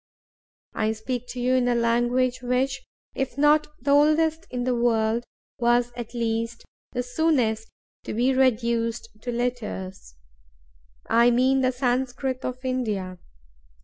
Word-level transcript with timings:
I 0.73 0.93
speak 0.93 1.27
to 1.27 1.39
you 1.39 1.53
in 1.53 1.67
a 1.67 1.75
language 1.75 2.41
which, 2.41 2.83
if 3.13 3.37
not 3.37 3.67
the 3.79 3.91
oldest 3.91 4.47
in 4.49 4.63
the 4.63 4.73
world, 4.73 5.25
was 5.59 5.91
at 5.95 6.15
least 6.15 6.65
the 6.91 7.03
soonest 7.03 7.69
to 8.05 8.15
be 8.15 8.33
reduced 8.33 9.09
to 9.21 9.31
letters—I 9.31 11.29
mean 11.29 11.61
the 11.61 11.71
Sanscrit 11.71 12.43
of 12.43 12.65
India. 12.65 13.19